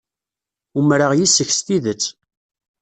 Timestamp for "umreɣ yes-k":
0.79-1.49